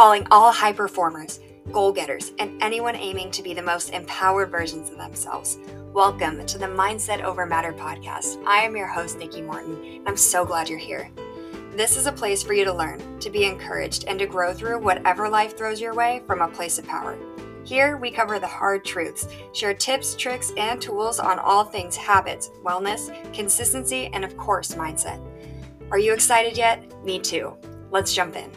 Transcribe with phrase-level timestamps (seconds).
[0.00, 1.40] calling all high performers,
[1.72, 5.58] goal getters, and anyone aiming to be the most empowered versions of themselves.
[5.92, 8.42] Welcome to the Mindset Over Matter podcast.
[8.46, 11.10] I am your host, Nikki Morton, and I'm so glad you're here.
[11.76, 14.78] This is a place for you to learn, to be encouraged, and to grow through
[14.78, 17.18] whatever life throws your way from a place of power.
[17.66, 22.50] Here, we cover the hard truths, share tips, tricks, and tools on all things habits,
[22.64, 25.22] wellness, consistency, and of course, mindset.
[25.90, 26.82] Are you excited yet?
[27.04, 27.54] Me too.
[27.90, 28.50] Let's jump in.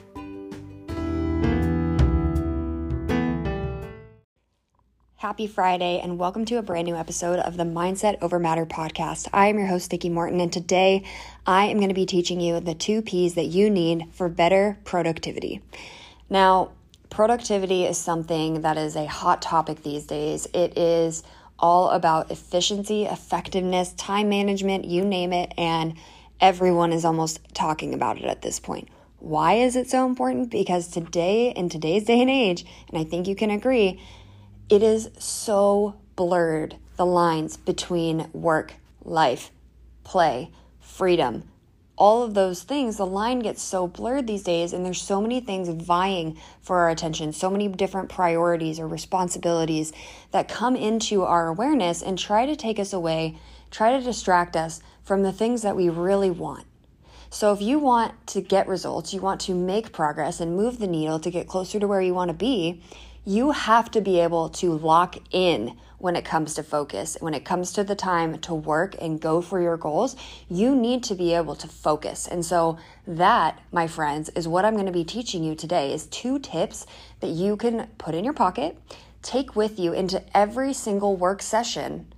[5.24, 9.30] Happy Friday, and welcome to a brand new episode of the Mindset Over Matter podcast.
[9.32, 11.06] I am your host, Nikki Morton, and today
[11.48, 14.78] I am going to be teaching you the two P's that you need for better
[14.84, 15.62] productivity.
[16.30, 16.72] Now,
[17.10, 20.46] productivity is something that is a hot topic these days.
[20.54, 21.24] It is
[21.58, 25.94] all about efficiency, effectiveness, time management, you name it, and
[26.42, 28.90] everyone is almost talking about it at this point.
[29.20, 30.52] Why is it so important?
[30.52, 34.02] Because today, in today's day and age, and I think you can agree,
[34.74, 38.74] it is so blurred the lines between work,
[39.06, 39.52] life,
[40.04, 41.44] play, freedom,
[41.96, 45.40] all of those things, the line gets so blurred these days, and there's so many
[45.40, 49.94] things vying for our attention, so many different priorities or responsibilities
[50.32, 53.38] that come into our awareness and try to take us away,
[53.70, 56.66] try to distract us from the things that we really want.
[57.30, 60.88] So, if you want to get results, you want to make progress and move the
[60.88, 62.82] needle to get closer to where you want to be,
[63.26, 67.16] you have to be able to lock in when it comes to focus.
[67.22, 70.18] When it comes to the time to work and go for your goals,
[70.50, 72.28] you need to be able to focus.
[72.28, 72.78] And so
[73.08, 76.86] that, my friends, is what I'm going to be teaching you today is two tips
[77.22, 78.78] that you can put in your pocket,
[79.22, 82.14] take with you into every single work session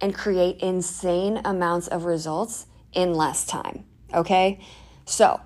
[0.00, 3.84] and create insane amounts of results in less time.
[4.14, 4.60] Okay?
[5.04, 5.40] So,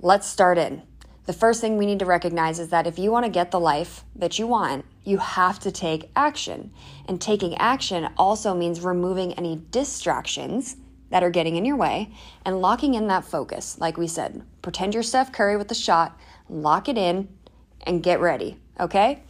[0.00, 0.82] let's start in
[1.30, 3.60] the first thing we need to recognize is that if you want to get the
[3.60, 6.72] life that you want, you have to take action.
[7.06, 10.74] And taking action also means removing any distractions
[11.10, 12.12] that are getting in your way
[12.44, 13.78] and locking in that focus.
[13.78, 17.28] Like we said, pretend you're Steph Curry with the shot, lock it in,
[17.82, 19.22] and get ready, okay?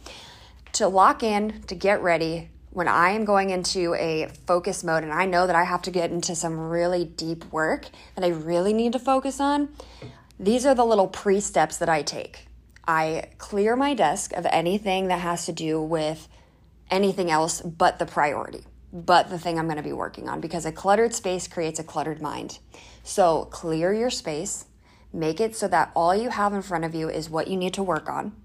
[0.71, 5.13] To lock in, to get ready, when I am going into a focus mode and
[5.13, 8.73] I know that I have to get into some really deep work that I really
[8.73, 9.69] need to focus on,
[10.41, 12.47] these are the little pre steps that I take.
[12.87, 16.27] I clear my desk of anything that has to do with
[16.89, 20.65] anything else but the priority, but the thing I'm going to be working on because
[20.65, 22.57] a cluttered space creates a cluttered mind.
[23.03, 24.65] So clear your space,
[25.13, 27.75] make it so that all you have in front of you is what you need
[27.75, 28.35] to work on.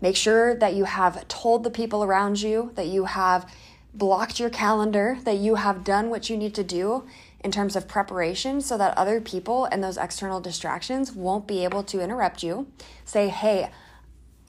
[0.00, 3.48] Make sure that you have told the people around you, that you have
[3.94, 7.06] blocked your calendar, that you have done what you need to do,
[7.40, 11.82] in terms of preparation so that other people and those external distractions won't be able
[11.84, 12.66] to interrupt you.
[13.04, 13.70] Say, hey,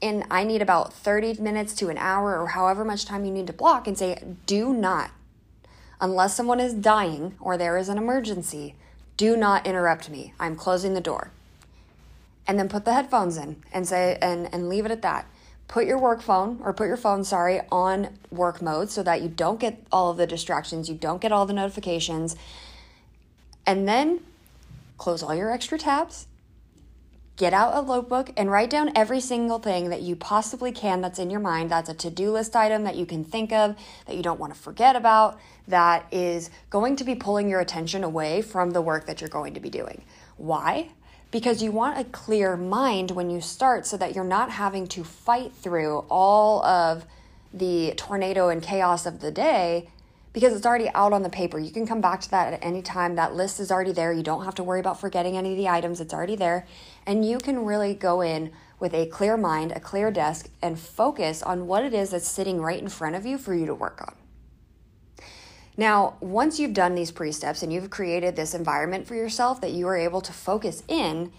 [0.01, 3.47] and I need about 30 minutes to an hour or however much time you need
[3.47, 5.11] to block, and say, do not,
[5.99, 8.75] unless someone is dying or there is an emergency,
[9.17, 10.33] do not interrupt me.
[10.39, 11.31] I'm closing the door.
[12.47, 15.27] And then put the headphones in and say, and, and leave it at that.
[15.67, 19.27] Put your work phone or put your phone, sorry, on work mode so that you
[19.27, 22.35] don't get all of the distractions, you don't get all the notifications,
[23.69, 24.19] and then
[24.97, 26.25] close all your extra tabs,
[27.37, 31.19] get out a notebook, and write down every single thing that you possibly can that's
[31.19, 31.69] in your mind.
[31.69, 33.75] That's a to do list item that you can think of,
[34.07, 38.03] that you don't want to forget about, that is going to be pulling your attention
[38.03, 40.01] away from the work that you're going to be doing.
[40.37, 40.89] Why?
[41.29, 45.03] Because you want a clear mind when you start so that you're not having to
[45.03, 47.05] fight through all of
[47.53, 49.89] the tornado and chaos of the day
[50.33, 51.57] because it's already out on the paper.
[51.59, 53.15] You can come back to that at any time.
[53.15, 54.13] That list is already there.
[54.13, 56.67] You don't have to worry about forgetting any of the items, it's already there.
[57.05, 61.41] And you can really go in with a clear mind, a clear desk, and focus
[61.43, 64.01] on what it is that's sitting right in front of you for you to work
[64.01, 64.15] on.
[65.75, 69.71] Now, once you've done these pre steps and you've created this environment for yourself that
[69.71, 71.31] you are able to focus in,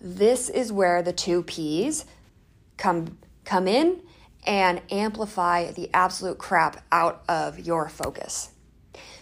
[0.00, 2.06] this is where the two P's
[2.76, 4.00] come, come in
[4.44, 8.50] and amplify the absolute crap out of your focus.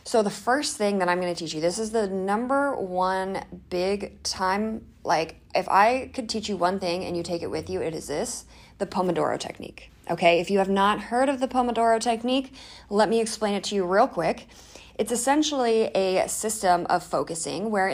[0.02, 3.44] So, the first thing that I'm going to teach you, this is the number one
[3.68, 4.86] big time.
[5.04, 7.94] Like, if I could teach you one thing and you take it with you, it
[7.94, 8.46] is this
[8.78, 9.90] the Pomodoro technique.
[10.10, 12.54] Okay, if you have not heard of the Pomodoro technique,
[12.88, 14.48] let me explain it to you real quick.
[14.98, 17.88] It's essentially a system of focusing where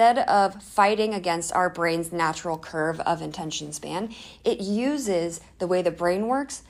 [0.00, 4.08] instead of fighting against our brain's natural curve of attention span,
[4.46, 6.62] it uses the way the brain works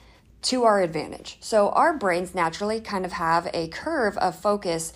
[0.42, 1.36] to our advantage.
[1.38, 4.92] So our brains naturally kind of have a curve of focus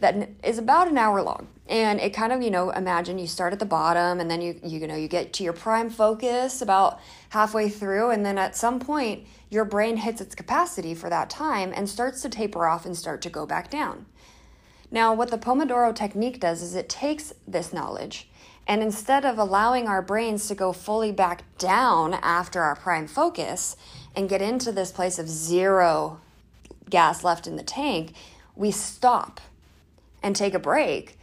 [0.00, 1.48] that is about an hour long.
[1.66, 4.60] And it kind of, you know, imagine you start at the bottom and then you,
[4.62, 7.00] you, you know, you get to your prime focus about
[7.30, 8.10] halfway through.
[8.10, 12.20] And then at some point, your brain hits its capacity for that time and starts
[12.20, 14.04] to taper off and start to go back down.
[14.90, 18.28] Now, what the Pomodoro technique does is it takes this knowledge
[18.68, 23.76] and instead of allowing our brains to go fully back down after our prime focus
[24.14, 26.20] and get into this place of zero
[26.90, 28.12] gas left in the tank,
[28.54, 29.40] we stop
[30.22, 31.18] and take a break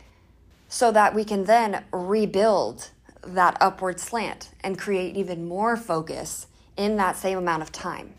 [0.68, 2.90] so that we can then rebuild
[3.22, 8.14] that upward slant and create even more focus in that same amount of time.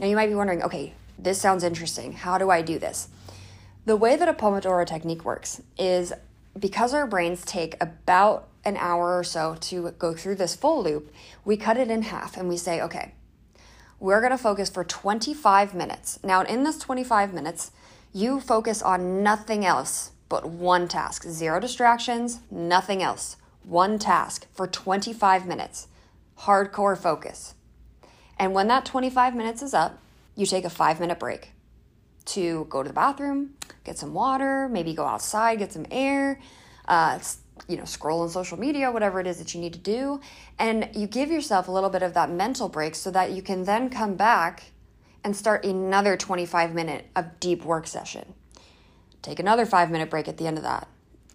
[0.00, 2.12] Now, you might be wondering okay, this sounds interesting.
[2.12, 3.08] How do I do this?
[3.88, 6.12] The way that a Pomodoro technique works is
[6.58, 11.10] because our brains take about an hour or so to go through this full loop,
[11.42, 13.14] we cut it in half and we say, okay,
[13.98, 16.18] we're going to focus for 25 minutes.
[16.22, 17.70] Now, in this 25 minutes,
[18.12, 21.22] you focus on nothing else but one task.
[21.22, 23.38] Zero distractions, nothing else.
[23.62, 25.88] One task for 25 minutes.
[26.40, 27.54] Hardcore focus.
[28.38, 29.98] And when that 25 minutes is up,
[30.36, 31.52] you take a five minute break
[32.26, 33.54] to go to the bathroom,
[33.88, 36.40] get some water, maybe go outside, get some air,
[36.86, 37.18] uh,
[37.66, 40.20] you know, scroll on social media, whatever it is that you need to do.
[40.58, 43.64] And you give yourself a little bit of that mental break so that you can
[43.64, 44.72] then come back
[45.24, 48.34] and start another 25 minute of deep work session.
[49.22, 50.88] Take another five minute break at the end of that.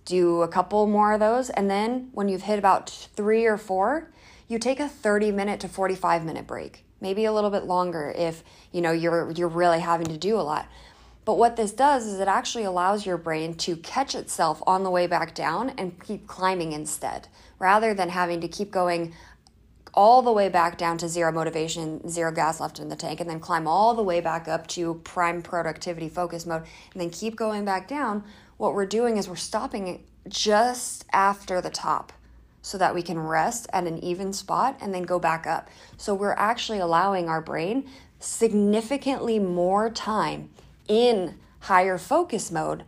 [0.05, 1.49] Do a couple more of those.
[1.49, 4.11] And then when you've hit about three or four,
[4.47, 6.85] you take a 30 minute to 45 minute break.
[7.01, 10.41] Maybe a little bit longer if you know you're you're really having to do a
[10.41, 10.67] lot.
[11.25, 14.89] But what this does is it actually allows your brain to catch itself on the
[14.89, 17.29] way back down and keep climbing instead,
[17.59, 19.13] rather than having to keep going
[19.93, 23.29] all the way back down to zero motivation, zero gas left in the tank, and
[23.29, 27.35] then climb all the way back up to prime productivity focus mode, and then keep
[27.35, 28.23] going back down.
[28.57, 32.11] What we're doing is we're stopping just after the top
[32.61, 35.69] so that we can rest at an even spot and then go back up.
[35.97, 40.49] So we're actually allowing our brain significantly more time
[40.87, 42.83] in higher focus mode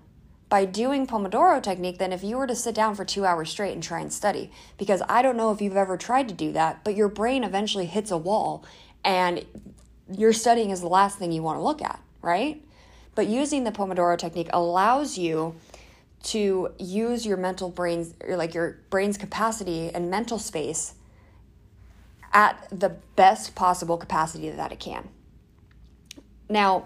[0.49, 3.73] by doing Pomodoro technique than if you were to sit down for two hours straight
[3.73, 4.51] and try and study.
[4.77, 7.85] Because I don't know if you've ever tried to do that, but your brain eventually
[7.85, 8.63] hits a wall
[9.03, 9.45] and
[10.11, 12.61] your studying is the last thing you want to look at, right?
[13.15, 15.55] But using the Pomodoro technique allows you
[16.23, 20.93] to use your mental brains, like your brain's capacity and mental space
[22.33, 25.07] at the best possible capacity that it can.
[26.49, 26.85] Now,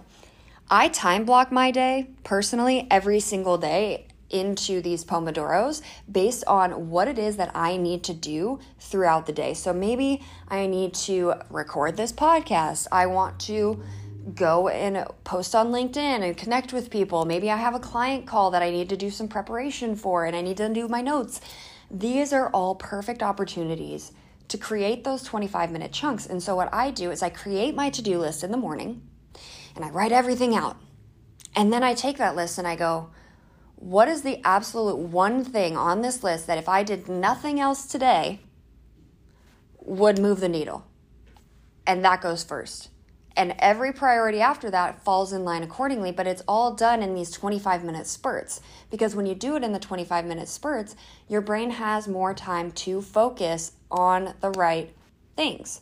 [0.71, 5.81] I time block my day personally every single day into these Pomodoros
[6.11, 9.55] based on what it is that I need to do throughout the day.
[9.55, 12.85] So maybe I need to record this podcast.
[12.91, 13.81] I want to
[14.35, 17.25] go and post on LinkedIn and connect with people.
[17.25, 20.35] Maybe I have a client call that I need to do some preparation for and
[20.35, 21.41] I need to do my notes.
[21.89, 24.11] These are all perfect opportunities
[24.49, 26.27] to create those 25 minute chunks.
[26.27, 29.01] And so what I do is I create my to do list in the morning
[29.75, 30.77] and I write everything out.
[31.55, 33.09] And then I take that list and I go,
[33.75, 37.85] what is the absolute one thing on this list that if I did nothing else
[37.85, 38.41] today
[39.79, 40.85] would move the needle?
[41.87, 42.89] And that goes first.
[43.37, 47.31] And every priority after that falls in line accordingly, but it's all done in these
[47.31, 48.59] 25 minute spurts.
[48.91, 50.95] Because when you do it in the 25 minute spurts,
[51.29, 54.93] your brain has more time to focus on the right
[55.37, 55.81] things.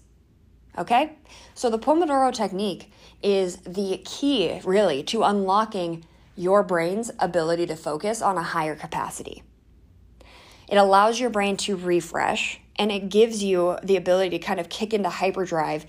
[0.78, 1.14] Okay?
[1.56, 2.92] So the Pomodoro technique
[3.24, 6.06] is the key, really, to unlocking
[6.36, 9.44] your brain's ability to focus on a higher capacity.
[10.70, 14.70] It allows your brain to refresh and it gives you the ability to kind of
[14.70, 15.86] kick into hyperdrive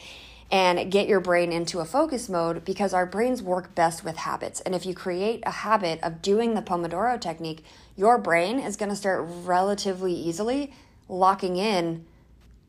[0.50, 4.60] and get your brain into a focus mode because our brains work best with habits.
[4.60, 7.64] And if you create a habit of doing the Pomodoro technique,
[7.96, 10.72] your brain is going to start relatively easily
[11.08, 12.06] locking in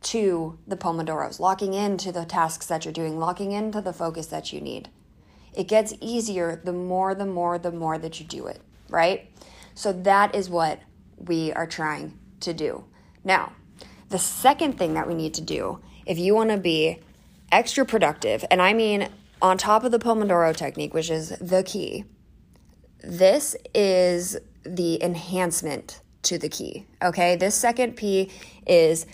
[0.02, 4.54] to the Pomodoros, locking into the tasks that you're doing, locking into the focus that
[4.54, 4.90] you need.
[5.54, 9.30] It gets easier the more, the more, the more that you do it, right?
[9.76, 10.80] So that is what
[11.18, 12.86] we are trying to do.
[13.24, 13.54] Now,
[14.10, 17.00] the second thing that we need to do, if you want to be
[17.52, 19.10] extra productive, and I mean
[19.42, 22.06] on top of the Pomodoro technique, which is the key,
[23.04, 26.86] this is the enhancement to the key.
[27.02, 28.30] Okay, this second P
[28.68, 29.06] is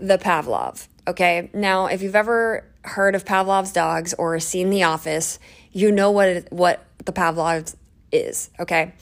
[0.00, 0.88] the Pavlov.
[1.06, 5.38] Okay, now if you've ever heard of Pavlov's dogs or seen The Office,
[5.72, 7.74] you know what it, what the Pavlov
[8.12, 8.50] is.
[8.58, 8.94] Okay,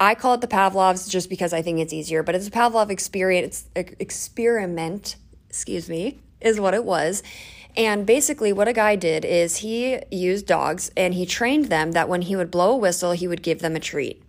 [0.00, 2.90] I call it the Pavlovs just because I think it's easier, but it's a Pavlov
[2.90, 5.16] experience experiment.
[5.48, 7.22] Excuse me, is what it was.
[7.76, 12.08] And basically, what a guy did is he used dogs and he trained them that
[12.08, 14.23] when he would blow a whistle, he would give them a treat.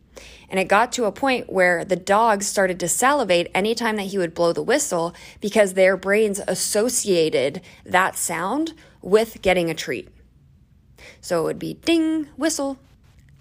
[0.49, 4.17] And it got to a point where the dogs started to salivate anytime that he
[4.17, 10.09] would blow the whistle because their brains associated that sound with getting a treat.
[11.21, 12.79] So it would be ding, whistle,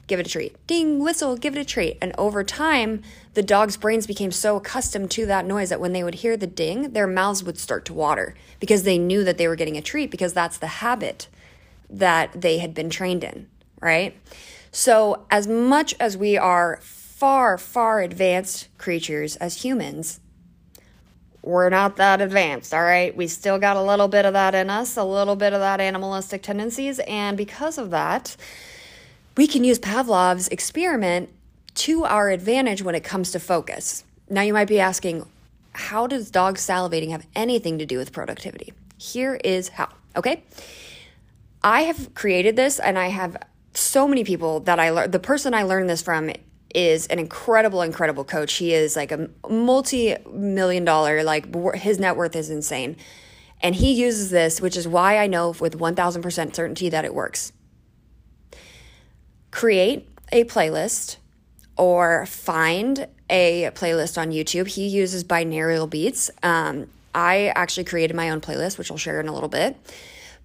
[0.06, 0.66] give it a treat.
[0.66, 1.98] Ding, whistle, give it a treat.
[2.00, 3.02] And over time,
[3.34, 6.46] the dog's brains became so accustomed to that noise that when they would hear the
[6.46, 9.82] ding, their mouths would start to water because they knew that they were getting a
[9.82, 11.28] treat because that's the habit
[11.88, 13.48] that they had been trained in,
[13.80, 14.16] right?
[14.76, 20.18] So, as much as we are far, far advanced creatures as humans,
[21.42, 23.16] we're not that advanced, all right?
[23.16, 25.80] We still got a little bit of that in us, a little bit of that
[25.80, 26.98] animalistic tendencies.
[27.06, 28.36] And because of that,
[29.36, 31.28] we can use Pavlov's experiment
[31.76, 34.02] to our advantage when it comes to focus.
[34.28, 35.24] Now, you might be asking,
[35.72, 38.72] how does dog salivating have anything to do with productivity?
[38.98, 40.42] Here is how, okay?
[41.62, 43.36] I have created this and I have
[43.74, 45.12] so many people that I learned.
[45.12, 46.30] The person I learned this from
[46.74, 48.54] is an incredible, incredible coach.
[48.54, 52.96] He is like a multi million dollar, like his net worth is insane.
[53.60, 57.52] And he uses this, which is why I know with 1000% certainty that it works.
[59.50, 61.16] Create a playlist
[61.76, 64.66] or find a playlist on YouTube.
[64.68, 66.30] He uses binaural beats.
[66.42, 69.76] Um, I actually created my own playlist, which I'll share in a little bit.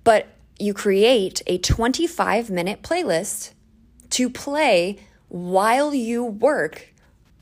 [0.04, 0.28] But
[0.60, 3.52] you create a 25 minute playlist
[4.12, 4.98] to play
[5.30, 6.94] while you work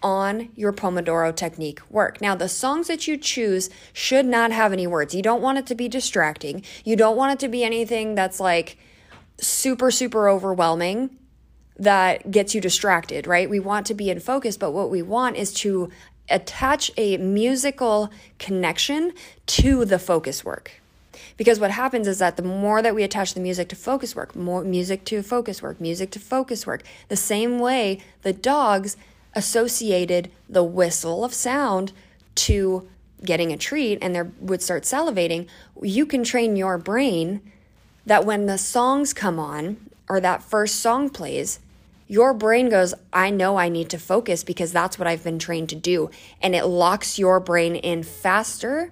[0.04, 2.22] on your Pomodoro technique work.
[2.22, 5.16] Now, the songs that you choose should not have any words.
[5.16, 6.64] You don't want it to be distracting.
[6.86, 8.78] You don't want it to be anything that's like
[9.40, 11.18] super, super overwhelming
[11.78, 13.50] that gets you distracted, right?
[13.50, 15.90] We want to be in focus, but what we want is to
[16.30, 19.14] attach a musical connection
[19.46, 20.82] to the focus work.
[21.36, 24.36] Because what happens is that the more that we attach the music to focus work,
[24.36, 28.98] more music to focus work, music to focus work, the same way the dogs
[29.36, 31.92] associated the whistle of sound
[32.36, 32.88] to
[33.24, 35.48] getting a treat and they would start salivating,
[35.82, 37.42] you can train your brain
[38.06, 41.60] that when the songs come on or that first song plays,
[42.08, 45.70] your brain goes, I know I need to focus because that's what I've been trained
[45.70, 46.10] to do.
[46.42, 48.92] And it locks your brain in faster,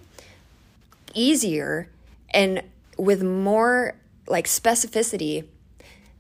[1.14, 1.88] easier,
[2.32, 2.64] and
[2.98, 3.96] with more
[4.28, 5.46] like specificity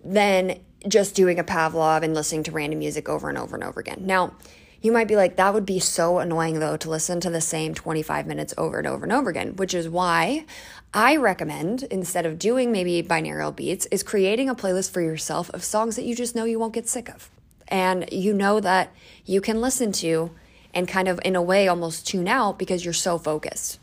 [0.03, 3.79] than just doing a Pavlov and listening to random music over and over and over
[3.79, 4.01] again.
[4.01, 4.33] Now,
[4.81, 7.73] you might be like, that would be so annoying though to listen to the same
[7.73, 10.45] 25 minutes over and over and over again, which is why
[10.93, 15.63] I recommend instead of doing maybe binaural beats, is creating a playlist for yourself of
[15.63, 17.31] songs that you just know you won't get sick of.
[17.67, 18.93] And you know that
[19.25, 20.29] you can listen to
[20.71, 23.79] and kind of in a way almost tune out because you're so focused.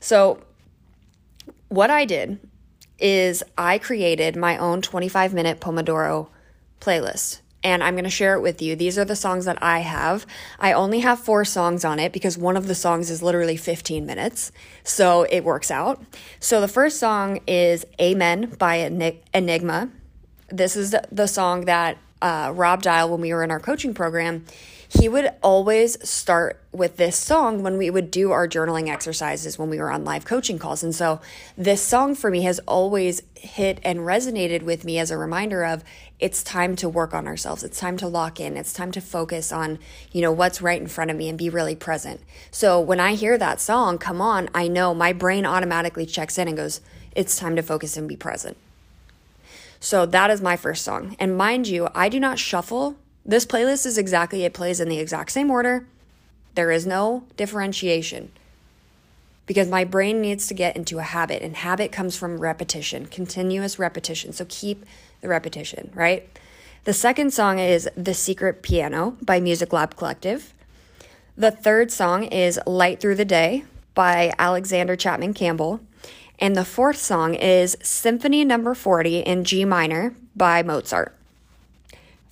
[0.00, 0.42] So
[1.72, 2.38] what I did
[2.98, 6.28] is I created my own 25 minute Pomodoro
[6.80, 8.76] playlist and I'm going to share it with you.
[8.76, 10.26] These are the songs that I have.
[10.58, 14.04] I only have four songs on it because one of the songs is literally 15
[14.04, 14.52] minutes.
[14.84, 16.02] So it works out.
[16.40, 18.74] So the first song is Amen by
[19.32, 19.90] Enigma.
[20.48, 24.44] This is the song that uh, Rob Dial, when we were in our coaching program,
[24.94, 29.70] he would always start with this song when we would do our journaling exercises when
[29.70, 30.82] we were on live coaching calls.
[30.82, 31.18] And so
[31.56, 35.82] this song for me has always hit and resonated with me as a reminder of
[36.20, 37.64] it's time to work on ourselves.
[37.64, 38.58] It's time to lock in.
[38.58, 39.78] It's time to focus on,
[40.12, 42.20] you know, what's right in front of me and be really present.
[42.50, 46.48] So when I hear that song come on, I know my brain automatically checks in
[46.48, 46.82] and goes,
[47.16, 48.58] it's time to focus and be present.
[49.80, 51.16] So that is my first song.
[51.18, 54.98] And mind you, I do not shuffle this playlist is exactly, it plays in the
[54.98, 55.86] exact same order.
[56.54, 58.32] There is no differentiation
[59.46, 63.78] because my brain needs to get into a habit, and habit comes from repetition, continuous
[63.78, 64.32] repetition.
[64.32, 64.84] So keep
[65.20, 66.28] the repetition, right?
[66.84, 70.52] The second song is The Secret Piano by Music Lab Collective.
[71.36, 73.64] The third song is Light Through the Day
[73.94, 75.80] by Alexander Chapman Campbell.
[76.38, 81.16] And the fourth song is Symphony Number 40 in G minor by Mozart.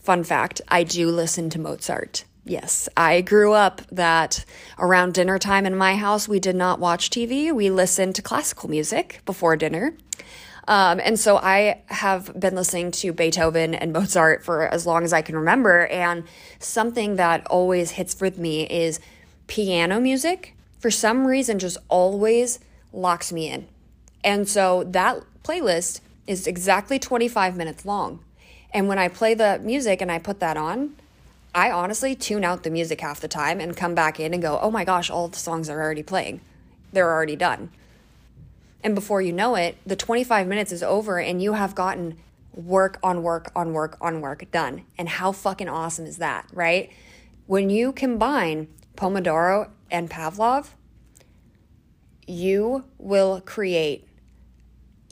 [0.01, 2.25] Fun fact I do listen to Mozart.
[2.45, 4.45] Yes, I grew up that
[4.79, 7.53] around dinner time in my house, we did not watch TV.
[7.53, 9.95] We listened to classical music before dinner.
[10.67, 15.13] Um, and so I have been listening to Beethoven and Mozart for as long as
[15.13, 15.87] I can remember.
[15.89, 16.25] And
[16.59, 19.01] something that always hits with me is
[19.47, 22.59] piano music, for some reason, just always
[22.93, 23.69] locks me in.
[24.25, 28.25] And so that playlist is exactly 25 minutes long.
[28.73, 30.97] And when I play the music and I put that on,
[31.55, 34.59] I honestly tune out the music half the time and come back in and go,
[34.63, 36.41] oh my gosh, all the songs are already playing.
[36.93, 37.71] They're already done.
[38.83, 42.19] And before you know it, the 25 minutes is over and you have gotten
[42.55, 44.83] work on work on work on work done.
[44.97, 46.91] And how fucking awesome is that, right?
[47.47, 50.69] When you combine Pomodoro and Pavlov,
[52.27, 54.07] you will create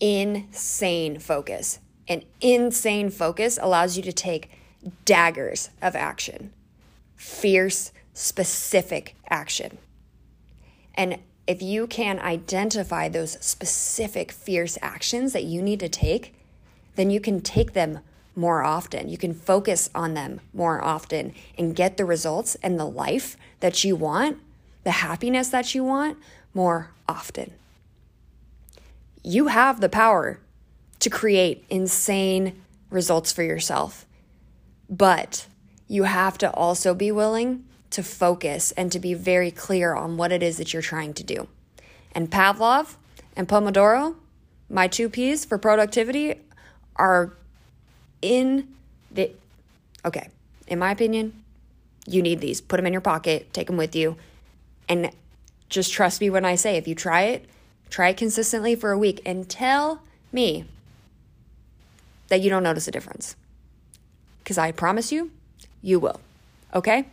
[0.01, 1.81] insane focus.
[2.09, 4.51] And insane focus allows you to take
[5.05, 6.53] daggers of action,
[7.17, 9.79] fierce, specific action.
[10.95, 16.35] And if you can identify those specific, fierce actions that you need to take,
[16.97, 18.01] then you can take them
[18.35, 19.09] more often.
[19.09, 23.85] You can focus on them more often and get the results and the life that
[23.85, 24.39] you want,
[24.85, 26.19] the happiness that you want
[26.55, 27.53] more often.
[29.23, 30.39] You have the power
[31.01, 34.07] to create insane results for yourself,
[34.89, 35.47] but
[35.87, 40.33] you have to also be willing to focus and to be very clear on what
[40.33, 41.49] it is that you're trying to do.
[42.13, 42.97] And Pavlov
[43.37, 44.17] and Pomodoro,
[44.69, 46.35] my two P's for productivity,
[46.97, 47.33] are
[48.21, 48.69] in
[49.11, 49.31] the.
[50.05, 50.29] Okay,
[50.67, 51.45] in my opinion,
[52.07, 52.61] you need these.
[52.61, 54.17] Put them in your pocket, take them with you,
[54.89, 55.11] and
[55.69, 57.47] just trust me when I say if you try it,
[57.91, 60.03] try it consistently for a week and tell
[60.33, 60.67] me
[62.29, 63.37] that you don't notice a difference.
[64.39, 65.31] Because I promise you,
[65.83, 66.21] you will.
[66.75, 67.07] Okay?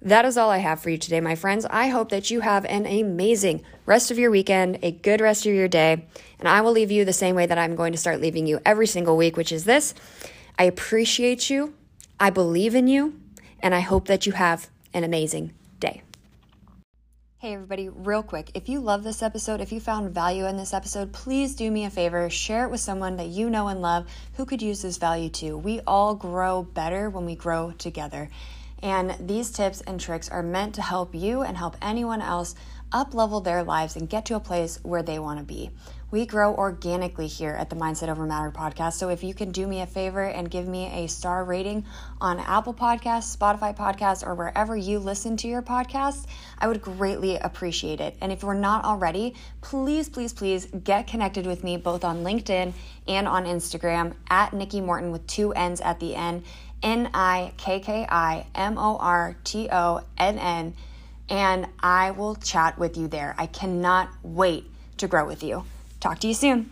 [0.00, 1.64] That is all I have for you today, my friends.
[1.70, 5.54] I hope that you have an amazing rest of your weekend, a good rest of
[5.54, 6.04] your day,
[6.40, 8.60] and I will leave you the same way that I'm going to start leaving you
[8.66, 9.94] every single week, which is this
[10.58, 11.74] I appreciate you,
[12.18, 13.20] I believe in you,
[13.60, 15.52] and I hope that you have an amazing.
[17.42, 18.52] Hey, everybody, real quick.
[18.54, 21.84] If you love this episode, if you found value in this episode, please do me
[21.84, 24.96] a favor share it with someone that you know and love who could use this
[24.96, 25.58] value too.
[25.58, 28.30] We all grow better when we grow together.
[28.80, 32.54] And these tips and tricks are meant to help you and help anyone else
[32.92, 35.70] up level their lives and get to a place where they want to be.
[36.10, 38.94] We grow organically here at the Mindset Over Matter podcast.
[38.94, 41.86] So if you can do me a favor and give me a star rating
[42.20, 46.26] on Apple Podcasts, Spotify Podcasts, or wherever you listen to your podcasts,
[46.58, 48.14] I would greatly appreciate it.
[48.20, 52.74] And if you're not already, please, please, please get connected with me both on LinkedIn
[53.08, 56.44] and on Instagram at Nikki Morton with two N's at the end
[56.82, 60.74] N I K K I M O R T O N N,
[61.32, 63.34] and I will chat with you there.
[63.38, 64.66] I cannot wait
[64.98, 65.64] to grow with you.
[65.98, 66.70] Talk to you soon.